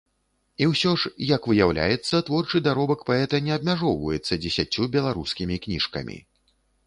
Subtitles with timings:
[0.65, 6.17] І ўсё ж, як выяўляецца, творчы даробак паэта не абмяжоўваецца дзесяццю беларускімі кніжкамі.